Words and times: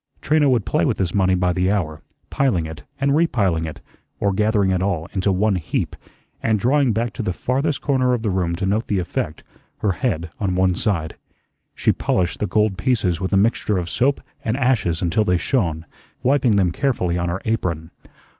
Trina 0.19 0.49
would 0.49 0.65
play 0.65 0.83
with 0.83 0.97
this 0.97 1.13
money 1.13 1.35
by 1.35 1.53
the 1.53 1.71
hour, 1.71 2.01
piling 2.31 2.65
it, 2.65 2.81
and 2.99 3.15
repiling 3.15 3.65
it, 3.65 3.81
or 4.19 4.33
gathering 4.33 4.71
it 4.71 4.81
all 4.81 5.05
into 5.13 5.31
one 5.31 5.57
heap, 5.57 5.95
and 6.41 6.57
drawing 6.57 6.91
back 6.91 7.13
to 7.13 7.21
the 7.21 7.31
farthest 7.31 7.81
corner 7.81 8.11
of 8.15 8.23
the 8.23 8.31
room 8.31 8.55
to 8.55 8.65
note 8.65 8.87
the 8.87 8.97
effect, 8.97 9.43
her 9.77 9.91
head 9.91 10.31
on 10.39 10.55
one 10.55 10.73
side. 10.73 11.17
She 11.75 11.91
polished 11.91 12.39
the 12.39 12.47
gold 12.47 12.79
pieces 12.79 13.21
with 13.21 13.31
a 13.31 13.37
mixture 13.37 13.77
of 13.77 13.91
soap 13.91 14.21
and 14.43 14.57
ashes 14.57 15.03
until 15.03 15.23
they 15.23 15.37
shone, 15.37 15.85
wiping 16.23 16.55
them 16.55 16.71
carefully 16.71 17.19
on 17.19 17.29
her 17.29 17.39
apron. 17.45 17.91